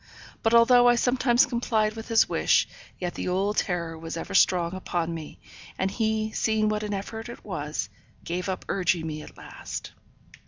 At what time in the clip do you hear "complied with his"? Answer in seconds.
1.45-2.27